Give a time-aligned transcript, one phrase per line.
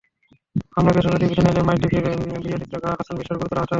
[0.73, 2.05] হামলায় বেসরকারি TV channel মাইটিভির
[2.35, 3.69] ভিডিওচিত্র গ্রাহক হাসান বিশ্বাস গুরুতর আহত হয়েছেন।